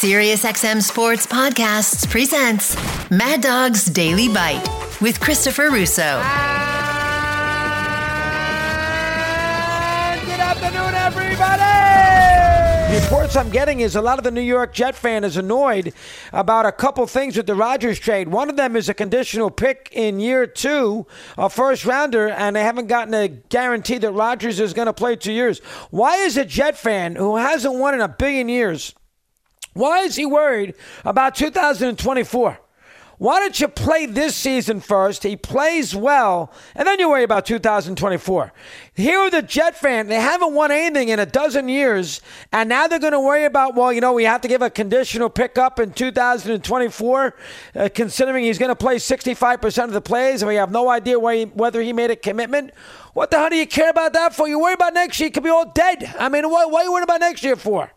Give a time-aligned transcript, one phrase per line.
[0.00, 2.74] SiriusXM Sports Podcasts presents
[3.10, 4.66] Mad Dog's Daily Bite
[5.02, 6.22] with Christopher Russo.
[10.24, 11.60] Good afternoon, everybody!
[12.94, 15.92] The reports I'm getting is a lot of the New York Jet fan is annoyed
[16.32, 18.28] about a couple things with the Rodgers trade.
[18.28, 21.06] One of them is a conditional pick in year two,
[21.36, 25.16] a first rounder, and they haven't gotten a guarantee that Rodgers is going to play
[25.16, 25.58] two years.
[25.90, 28.94] Why is a Jet fan who hasn't won in a billion years?
[29.72, 30.74] Why is he worried
[31.04, 32.58] about 2024?
[33.20, 35.24] Why don't you play this season first?
[35.24, 38.50] He plays well, and then you worry about 2024.
[38.94, 40.06] Here are the Jet fan.
[40.06, 43.74] They haven't won anything in a dozen years, and now they're going to worry about,
[43.74, 47.34] well, you know, we have to give a conditional pickup in 2024,
[47.74, 51.20] uh, considering he's going to play 65% of the plays, and we have no idea
[51.20, 52.70] he, whether he made a commitment.
[53.12, 54.48] What the hell do you care about that for?
[54.48, 56.14] You worry about next year, he could be all dead.
[56.18, 57.92] I mean, what, what are you worried about next year for?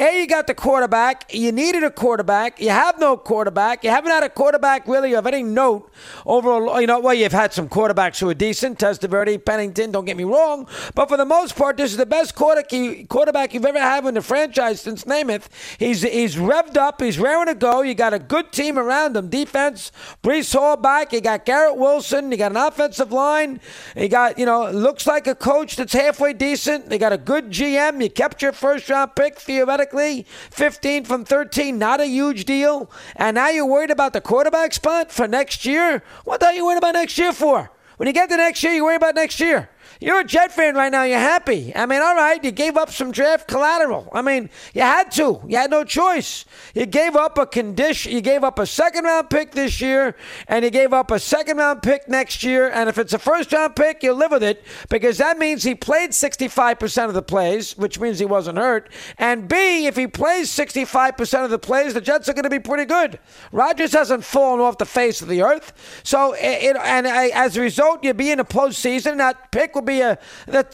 [0.00, 1.30] A, you got the quarterback.
[1.30, 2.58] You needed a quarterback.
[2.58, 3.84] You have no quarterback.
[3.84, 5.92] You haven't had a quarterback really of any note
[6.24, 8.78] over, you know, well, you've had some quarterbacks who are decent.
[8.78, 10.66] Testaverde, Pennington, don't get me wrong.
[10.94, 14.22] But for the most part, this is the best quarterback you've ever had in the
[14.22, 15.48] franchise since Namath.
[15.78, 17.02] He's, he's revved up.
[17.02, 17.82] He's raring to go.
[17.82, 19.28] You got a good team around him.
[19.28, 21.12] Defense, Breece Hall back.
[21.12, 22.32] You got Garrett Wilson.
[22.32, 23.60] You got an offensive line.
[23.94, 26.88] You got, you know, looks like a coach that's halfway decent.
[26.88, 28.02] They got a good GM.
[28.02, 32.90] You kept your first round pick, theoretically 15 from 13, not a huge deal.
[33.16, 36.02] And now you're worried about the quarterback spot for next year?
[36.24, 37.70] What are you worried about next year for?
[37.96, 39.68] When you get to next year, you worry about next year.
[40.02, 41.02] You're a Jet fan right now.
[41.02, 41.76] You're happy.
[41.76, 44.08] I mean, all right, you gave up some draft collateral.
[44.14, 45.42] I mean, you had to.
[45.46, 46.46] You had no choice.
[46.74, 48.12] You gave up a condition.
[48.12, 50.16] You gave up a second round pick this year,
[50.48, 52.70] and you gave up a second round pick next year.
[52.70, 55.74] And if it's a first round pick, you live with it because that means he
[55.74, 58.90] played 65% of the plays, which means he wasn't hurt.
[59.18, 62.58] And B, if he plays 65% of the plays, the Jets are going to be
[62.58, 63.18] pretty good.
[63.52, 65.74] Rodgers hasn't fallen off the face of the earth.
[66.04, 69.18] So, it, and as a result, you'll be in the postseason.
[69.18, 70.18] That pick will be be a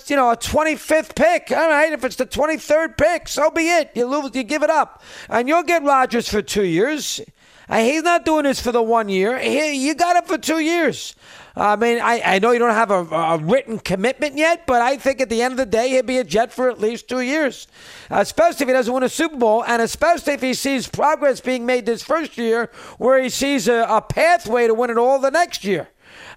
[0.07, 1.51] you know a 25th pick.
[1.51, 3.91] All right, if it's the 23rd pick, so be it.
[3.95, 7.21] You lose, you give it up, and you'll get Rodgers for two years.
[7.69, 9.39] Uh, he's not doing this for the one year.
[9.39, 11.17] He, you got him for two years.
[11.57, 14.99] I mean, I, I know you don't have a, a, written commitment yet, but I
[14.99, 17.23] think at the end of the day, he'll be a Jet for at least two
[17.23, 17.67] years,
[18.11, 21.65] especially if he doesn't win a Super Bowl, and especially if he sees progress being
[21.65, 25.31] made this first year, where he sees a, a pathway to win it all the
[25.31, 25.89] next year.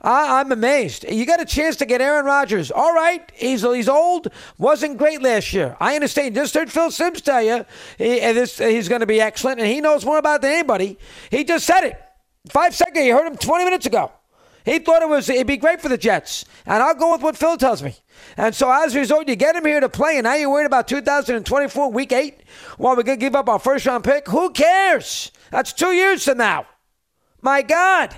[0.02, 1.06] I, am amazed.
[1.10, 2.72] You got a chance to get Aaron Rodgers.
[2.72, 4.30] All right, he's he's old.
[4.58, 5.76] Wasn't great last year.
[5.80, 6.36] I understand.
[6.36, 7.66] Just heard Phil Simms tell you
[7.98, 10.98] he, this, he's going to be excellent, and he knows more about it than anybody.
[11.30, 12.02] He just said it.
[12.50, 13.06] Five seconds.
[13.06, 14.12] You heard him 20 minutes ago.
[14.66, 17.38] He thought it was it'd be great for the Jets, and I'll go with what
[17.38, 17.96] Phil tells me.
[18.38, 20.66] And so as a result, you get him here to play, and now you're worried
[20.66, 22.44] about 2024 Week Eight.
[22.78, 24.28] Well, we're gonna give up our first round pick.
[24.28, 25.32] Who cares?
[25.52, 26.68] That's two years from now.
[27.42, 28.16] My God.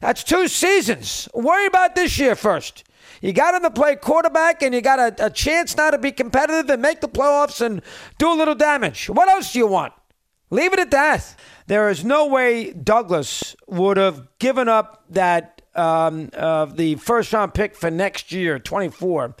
[0.00, 1.28] That's two seasons.
[1.34, 2.84] Worry about this year first.
[3.20, 6.10] You got him to play quarterback, and you got a, a chance now to be
[6.10, 7.82] competitive and make the playoffs and
[8.18, 9.10] do a little damage.
[9.10, 9.92] What else do you want?
[10.48, 11.36] Leave it at that.
[11.66, 17.54] There is no way Douglas would have given up that um, uh, the first round
[17.54, 19.36] pick for next year, 24,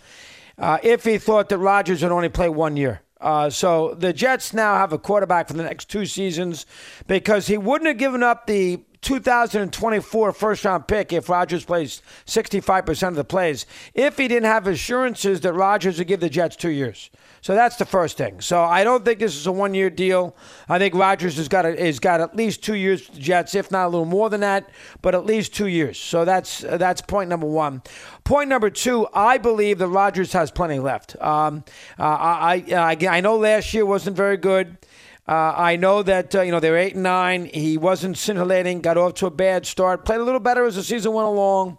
[0.58, 3.00] uh, if he thought that Rodgers would only play one year.
[3.20, 6.64] Uh, so the Jets now have a quarterback for the next two seasons
[7.06, 13.08] because he wouldn't have given up the 2024 first round pick if Rodgers plays 65%
[13.08, 16.70] of the plays if he didn't have assurances that Rodgers would give the Jets two
[16.70, 17.10] years.
[17.42, 18.42] So that's the first thing.
[18.42, 20.36] So I don't think this is a one year deal.
[20.68, 23.54] I think Rodgers has got a, has got at least two years with the Jets,
[23.54, 24.68] if not a little more than that,
[25.00, 25.98] but at least two years.
[25.98, 27.82] So that's that's point number one.
[28.24, 31.20] Point number two, I believe that Rodgers has plenty left.
[31.20, 31.64] Um,
[31.98, 34.76] uh, I, I I know last year wasn't very good.
[35.30, 37.44] Uh, I know that uh, you know they were eight and nine.
[37.44, 38.80] He wasn't scintillating.
[38.80, 40.04] Got off to a bad start.
[40.04, 41.78] Played a little better as the season went along.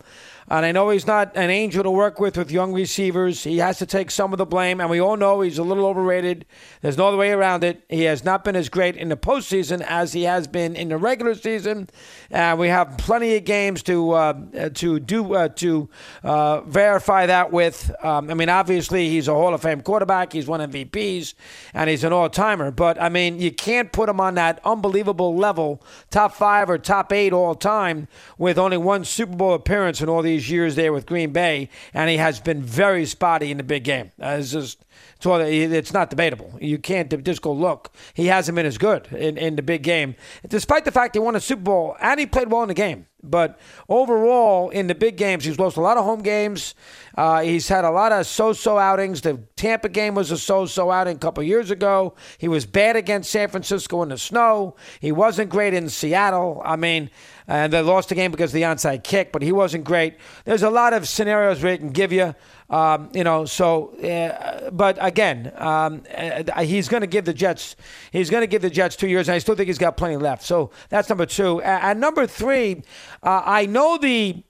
[0.52, 3.46] And I know he's not an angel to work with with young receivers.
[3.46, 5.86] He has to take some of the blame, and we all know he's a little
[5.86, 6.46] overrated.
[6.82, 7.86] There's no other way around it.
[7.88, 10.98] He has not been as great in the postseason as he has been in the
[10.98, 11.90] regular season.
[12.30, 15.88] And we have plenty of games to uh, to do uh, to
[16.22, 17.90] uh, verify that with.
[18.04, 20.34] Um, I mean, obviously he's a Hall of Fame quarterback.
[20.34, 21.34] He's won MVPs,
[21.74, 22.72] and he's an all timer.
[22.72, 27.14] But I mean, you can't put him on that unbelievable level, top five or top
[27.14, 31.06] eight all time, with only one Super Bowl appearance in all these years there with
[31.06, 34.12] Green Bay, and he has been very spotty in the big game.
[34.22, 34.84] Uh, it's just
[35.16, 36.58] it's, it's not debatable.
[36.60, 37.92] You can't just go look.
[38.14, 40.16] He hasn't been as good in, in the big game,
[40.48, 43.08] despite the fact he won a Super Bowl and he played well in the game.
[43.24, 46.74] But overall, in the big games, he's lost a lot of home games.
[47.16, 49.22] Uh, he's had a lot of so-so outings.
[49.22, 52.16] The Tampa game was a so-so outing a couple years ago.
[52.40, 54.76] He was bad against San Francisco in the snow.
[55.00, 56.64] He wasn't great in Seattle.
[56.66, 57.12] I mean,
[57.52, 60.16] and they lost the game because of the onside kick, but he wasn't great.
[60.46, 62.34] There's a lot of scenarios where he can give you.
[62.70, 67.76] Um, you know, so, uh, but again, um, uh, he's going to give the Jets,
[68.14, 70.16] he's going to give the Jets two years, and I still think he's got plenty
[70.16, 70.44] left.
[70.44, 71.62] So that's number two.
[71.62, 72.84] And number three,
[73.22, 74.42] uh, I know the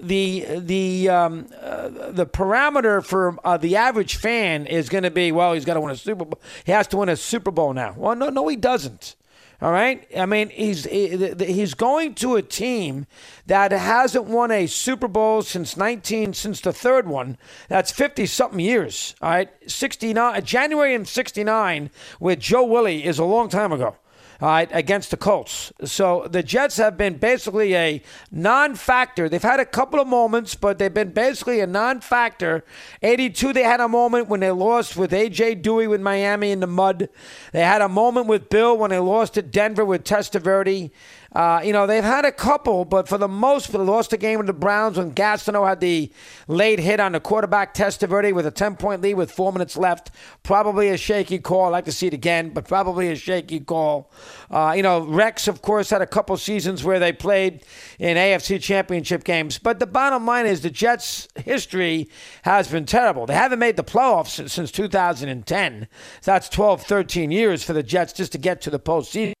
[0.00, 5.32] the the um, uh, the parameter for uh, the average fan is going to be
[5.32, 6.40] well, he's got to win a Super Bowl.
[6.64, 7.94] He has to win a Super Bowl now.
[7.98, 9.16] Well, no, no, he doesn't.
[9.60, 10.06] All right.
[10.16, 13.06] I mean, he's he's going to a team
[13.46, 17.36] that hasn't won a Super Bowl since 19 since the third one.
[17.68, 19.16] That's 50 something years.
[19.20, 19.50] All right.
[19.66, 21.90] 69 January in 69
[22.20, 23.96] with Joe Willie is a long time ago
[24.40, 25.72] all right, against the Colts.
[25.84, 28.00] So the Jets have been basically a
[28.30, 29.28] non factor.
[29.28, 32.64] They've had a couple of moments, but they've been basically a non factor.
[33.02, 35.56] 82, they had a moment when they lost with A.J.
[35.56, 37.08] Duhe with Miami in the mud.
[37.52, 40.92] They had a moment with Bill when they lost to Denver with Testaverde.
[41.32, 44.38] Uh, you know, they've had a couple, but for the most, they lost the game
[44.38, 46.10] with the Browns when Gastineau had the
[46.46, 50.10] late hit on the quarterback Testaverde with a 10 point lead with four minutes left.
[50.42, 51.66] Probably a shaky call.
[51.66, 54.10] I'd like to see it again, but probably a shaky call.
[54.50, 57.62] Uh, you know, Rex, of course, had a couple seasons where they played
[57.98, 59.58] in AFC championship games.
[59.58, 62.08] But the bottom line is the Jets' history
[62.42, 63.26] has been terrible.
[63.26, 65.88] They haven't made the playoffs since 2010.
[66.22, 69.37] So that's 12, 13 years for the Jets just to get to the postseason.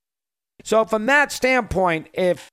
[0.64, 2.50] So from that standpoint, if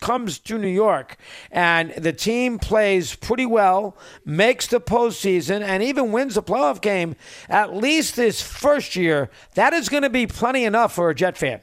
[0.00, 1.16] comes to New York
[1.50, 7.14] and the team plays pretty well, makes the postseason, and even wins the playoff game,
[7.48, 11.36] at least this first year, that is going to be plenty enough for a Jet
[11.36, 11.60] fan.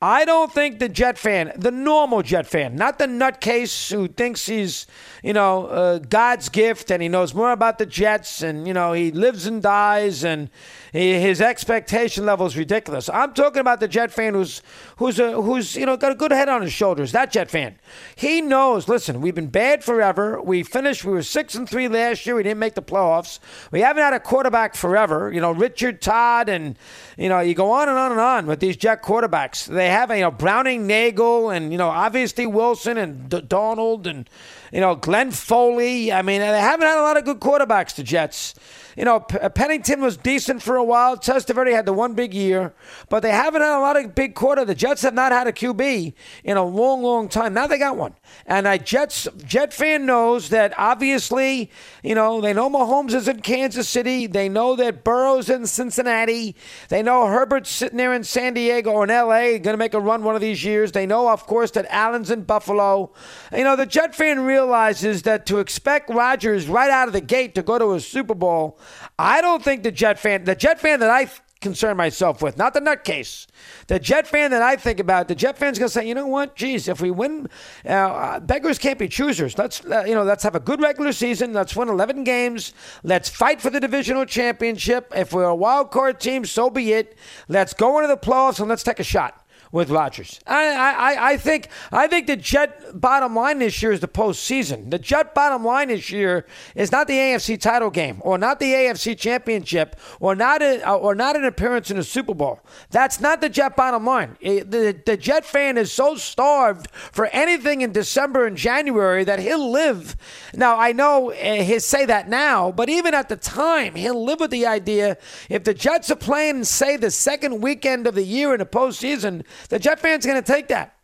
[0.00, 4.46] I don't think the Jet fan, the normal Jet fan, not the nutcase who thinks
[4.46, 4.86] he's,
[5.24, 8.92] you know, uh, God's gift and he knows more about the Jets and, you know,
[8.92, 10.50] he lives and dies and
[10.92, 13.08] he, his expectation level is ridiculous.
[13.08, 14.62] I'm talking about the Jet fan who's,
[14.98, 17.10] who's, a, who's, you know, got a good head on his shoulders.
[17.10, 17.76] That Jet fan.
[18.14, 20.40] He knows, listen, we've been bad forever.
[20.40, 22.36] We finished, we were 6 and 3 last year.
[22.36, 23.40] We didn't make the playoffs.
[23.72, 25.32] We haven't had a quarterback forever.
[25.32, 26.78] You know, Richard Todd and,
[27.16, 29.57] you know, you go on and on and on with these Jet quarterbacks.
[29.66, 34.28] They have, you know, Browning Nagle and, you know, obviously Wilson and D- Darnold and,
[34.72, 36.12] you know, Glenn Foley.
[36.12, 38.54] I mean, they haven't had a lot of good quarterbacks, the Jets.
[38.96, 41.16] You know, Pennington was decent for a while.
[41.16, 42.74] Testaverde had the one big year,
[43.08, 44.64] but they haven't had a lot of big quarter.
[44.64, 47.54] The Jets have not had a QB in a long, long time.
[47.54, 51.70] Now they got one, and a Jets Jet fan knows that obviously,
[52.02, 54.26] you know, they know Mahomes is in Kansas City.
[54.26, 56.56] They know that Burrow's in Cincinnati.
[56.88, 59.60] They know Herbert's sitting there in San Diego or in L.A.
[59.60, 60.90] Going to make a run one of these years.
[60.90, 63.12] They know, of course, that Allen's in Buffalo.
[63.52, 67.54] You know, the Jet fan realizes that to expect Rodgers right out of the gate
[67.54, 68.78] to go to a Super Bowl
[69.18, 72.74] I don't think the Jet fan, the Jet fan that I concern myself with, not
[72.74, 73.46] the nutcase,
[73.86, 76.56] the Jet fan that I think about, the Jet fan's gonna say, you know what,
[76.56, 77.48] geez, if we win,
[77.86, 79.56] uh, beggars can't be choosers.
[79.58, 81.52] Let's, uh, you know, let's have a good regular season.
[81.52, 82.72] Let's win 11 games.
[83.02, 85.12] Let's fight for the divisional championship.
[85.14, 87.16] If we're a wild card team, so be it.
[87.48, 90.40] Let's go into the playoffs and let's take a shot with Rodgers.
[90.46, 94.90] I, I, I think I think the Jet bottom line this year is the postseason.
[94.90, 98.72] The Jet bottom line this year is not the AFC title game or not the
[98.72, 102.60] AFC championship or not a, or not an appearance in the Super Bowl.
[102.90, 104.36] That's not the Jet bottom line.
[104.40, 109.38] It, the, the Jet fan is so starved for anything in December and January that
[109.38, 110.16] he'll live.
[110.54, 114.40] Now I know uh, he'll say that now, but even at the time, he'll live
[114.40, 118.52] with the idea if the Jets are playing, say, the second weekend of the year
[118.52, 120.96] in the postseason the Jet fan's going to take that.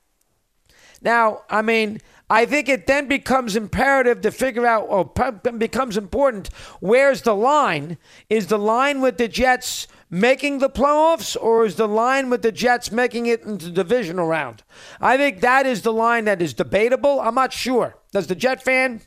[1.02, 6.49] Now, I mean, I think it then becomes imperative to figure out, or becomes important,
[6.80, 7.99] where's the line?
[8.30, 12.52] Is the line with the Jets making the playoffs, or is the line with the
[12.52, 14.62] Jets making it into the divisional round?
[15.00, 17.20] I think that is the line that is debatable.
[17.20, 17.99] I'm not sure.
[18.12, 19.02] Does the Jet fan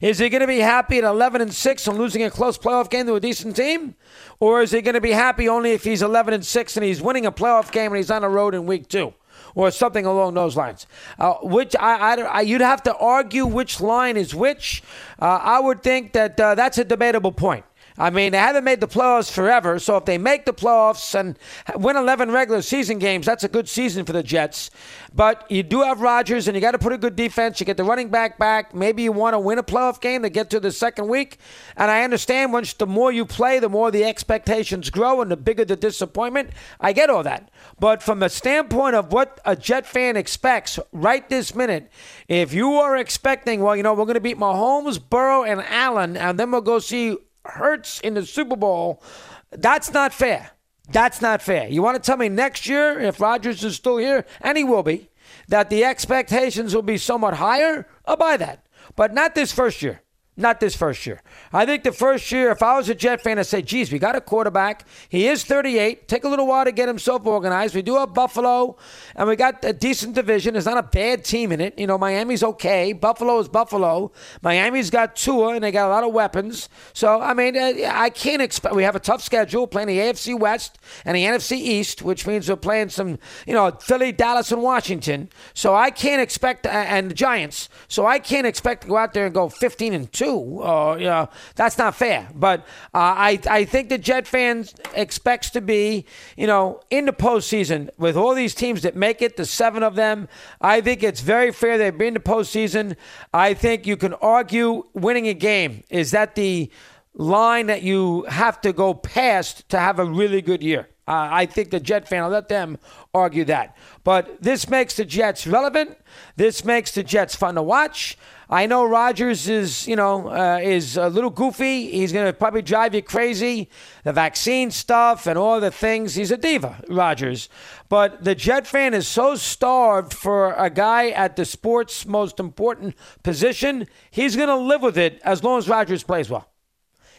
[0.00, 2.88] is he going to be happy at 11 and 6 and losing a close playoff
[2.88, 3.96] game to a decent team?
[4.38, 7.02] Or is he going to be happy only if he's 11 and 6 and he's
[7.02, 9.12] winning a playoff game and he's on the road in week two?
[9.56, 10.86] Or something along those lines.
[11.18, 14.84] Uh, which I, I, I, you'd have to argue which line is which.
[15.20, 17.64] Uh, I would think that uh, that's a debatable point.
[17.98, 21.38] I mean, they haven't made the playoffs forever, so if they make the playoffs and
[21.74, 24.70] win 11 regular season games, that's a good season for the Jets.
[25.14, 27.60] But you do have Rodgers, and you got to put a good defense.
[27.60, 28.74] You get the running back back.
[28.74, 31.38] Maybe you want to win a playoff game to get to the second week.
[31.76, 35.36] And I understand once the more you play, the more the expectations grow and the
[35.36, 36.50] bigger the disappointment.
[36.80, 37.50] I get all that.
[37.78, 41.90] But from the standpoint of what a Jet fan expects right this minute,
[42.28, 46.16] if you are expecting, well, you know, we're going to beat Mahomes, Burrow, and Allen,
[46.16, 47.16] and then we'll go see
[47.52, 49.02] Hurts in the Super Bowl,
[49.50, 50.50] that's not fair.
[50.90, 51.68] That's not fair.
[51.68, 54.82] You want to tell me next year, if Rodgers is still here, and he will
[54.82, 55.08] be,
[55.48, 57.86] that the expectations will be somewhat higher?
[58.06, 58.66] I'll buy that.
[58.96, 60.02] But not this first year.
[60.36, 61.20] Not this first year.
[61.52, 63.98] I think the first year, if I was a Jet fan, I'd say, geez, we
[63.98, 64.86] got a quarterback.
[65.08, 66.08] He is 38.
[66.08, 67.74] Take a little while to get himself organized.
[67.74, 68.76] We do have Buffalo,
[69.16, 70.54] and we got a decent division.
[70.54, 71.78] There's not a bad team in it.
[71.78, 72.92] You know, Miami's okay.
[72.94, 74.12] Buffalo is Buffalo.
[74.40, 76.70] Miami's got Tua, and they got a lot of weapons.
[76.94, 78.74] So, I mean, uh, I can't expect.
[78.74, 82.48] We have a tough schedule playing the AFC West and the NFC East, which means
[82.48, 85.28] we're playing some, you know, Philly, Dallas, and Washington.
[85.52, 87.68] So I can't expect, and the Giants.
[87.88, 90.60] So I can't expect to go out there and go 15 and 2 too.
[90.62, 92.28] Uh, that's not fair.
[92.34, 92.60] But
[92.94, 96.06] uh, I, I think the Jet fans expects to be,
[96.36, 99.94] you know, in the postseason with all these teams that make it, the seven of
[99.94, 100.28] them.
[100.60, 102.96] I think it's very fair they've been to postseason.
[103.32, 105.82] I think you can argue winning a game.
[105.90, 106.70] Is that the
[107.14, 110.89] line that you have to go past to have a really good year?
[111.10, 112.78] Uh, I think the Jet fan, I'll let them
[113.12, 113.76] argue that.
[114.04, 115.98] But this makes the Jets relevant.
[116.36, 118.16] This makes the Jets fun to watch.
[118.48, 121.90] I know Rodgers is, you know, uh, is a little goofy.
[121.90, 123.70] He's going to probably drive you crazy.
[124.04, 126.14] The vaccine stuff and all the things.
[126.14, 127.48] He's a diva, Rodgers.
[127.88, 132.94] But the Jet fan is so starved for a guy at the sport's most important
[133.24, 133.88] position.
[134.12, 136.48] He's going to live with it as long as Rodgers plays well.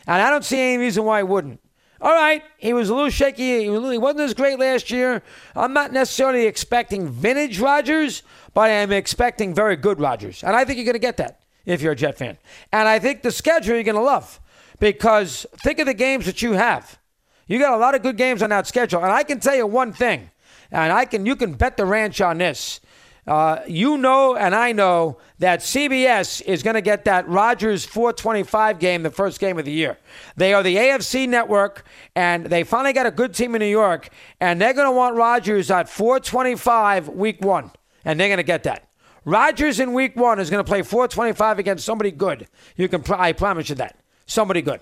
[0.07, 1.60] And I don't see any reason why he wouldn't.
[2.01, 3.63] All right, he was a little shaky.
[3.63, 5.21] He wasn't as great last year.
[5.55, 8.23] I'm not necessarily expecting vintage Rodgers,
[8.55, 10.43] but I am expecting very good Rodgers.
[10.43, 12.39] And I think you're going to get that if you're a Jet fan.
[12.73, 14.39] And I think the schedule you're going to love
[14.79, 16.97] because think of the games that you have.
[17.45, 19.03] You got a lot of good games on that schedule.
[19.03, 20.31] And I can tell you one thing,
[20.71, 22.79] and I can you can bet the ranch on this.
[23.27, 28.79] Uh, you know, and I know that CBS is going to get that Rodgers 425
[28.79, 29.97] game, the first game of the year.
[30.35, 31.85] They are the AFC network,
[32.15, 34.09] and they finally got a good team in New York,
[34.39, 37.71] and they're going to want Rodgers at 425 week one
[38.05, 38.87] and they're going to get that.
[39.23, 42.47] Rodgers in week one is going to play 425 against somebody good.
[42.75, 43.97] You can, I promise you that.
[44.25, 44.81] Somebody good.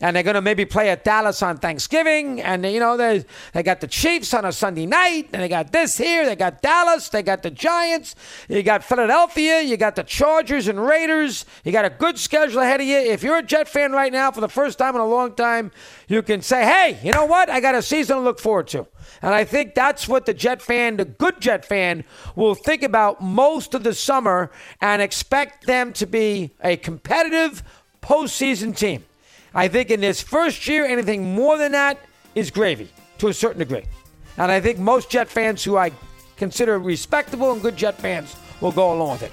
[0.00, 2.40] And they're going to maybe play at Dallas on Thanksgiving.
[2.40, 5.28] And, you know, they, they got the Chiefs on a Sunday night.
[5.32, 6.26] And they got this here.
[6.26, 7.08] They got Dallas.
[7.08, 8.14] They got the Giants.
[8.48, 9.60] You got Philadelphia.
[9.62, 11.44] You got the Chargers and Raiders.
[11.64, 12.98] You got a good schedule ahead of you.
[12.98, 15.70] If you're a Jet fan right now for the first time in a long time,
[16.08, 17.48] you can say, hey, you know what?
[17.50, 18.86] I got a season to look forward to.
[19.22, 22.04] And I think that's what the Jet fan, the good Jet fan,
[22.36, 27.62] will think about most of the summer and expect them to be a competitive
[28.02, 29.04] postseason team.
[29.54, 31.98] I think in this first year, anything more than that
[32.34, 33.84] is gravy to a certain degree.
[34.36, 35.92] And I think most Jet fans who I
[36.36, 39.32] consider respectable and good Jet fans will go along with it.